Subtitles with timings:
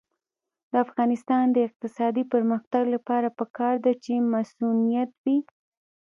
[0.71, 5.37] د افغانستان د اقتصادي پرمختګ لپاره پکار ده چې مصونیت وي.